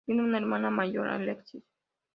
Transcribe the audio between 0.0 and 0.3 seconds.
Tiene